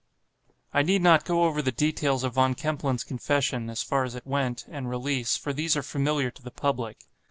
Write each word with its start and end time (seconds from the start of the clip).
I 0.73 0.81
need 0.81 1.03
not 1.03 1.25
go 1.25 1.43
over 1.43 1.61
the 1.61 1.71
details 1.71 2.23
of 2.23 2.33
Von 2.33 2.55
Kempelen's 2.55 3.03
confession 3.03 3.69
(as 3.69 3.83
far 3.83 4.03
as 4.03 4.15
it 4.15 4.25
went) 4.25 4.65
and 4.67 4.89
release, 4.89 5.37
for 5.37 5.53
these 5.53 5.77
are 5.77 5.83
familiar 5.83 6.31
to 6.31 6.41
the 6.41 6.49
public. 6.49 7.05